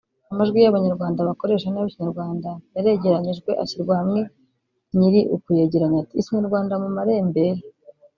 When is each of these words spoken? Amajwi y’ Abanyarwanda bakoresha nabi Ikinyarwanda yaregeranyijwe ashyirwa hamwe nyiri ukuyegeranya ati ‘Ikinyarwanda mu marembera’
Amajwi 0.31 0.57
y’ 0.61 0.69
Abanyarwanda 0.71 1.27
bakoresha 1.29 1.67
nabi 1.69 1.87
Ikinyarwanda 1.89 2.49
yaregeranyijwe 2.75 3.51
ashyirwa 3.63 3.93
hamwe 4.01 4.21
nyiri 4.97 5.21
ukuyegeranya 5.35 5.97
ati 6.03 6.13
‘Ikinyarwanda 6.21 6.73
mu 6.81 6.89
marembera’ 6.97 7.61